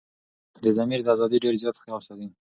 [0.63, 2.27] دضمير دازادي ډير زيات خيال ساتي